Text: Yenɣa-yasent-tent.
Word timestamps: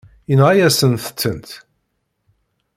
Yenɣa-yasent-tent. 0.29 1.49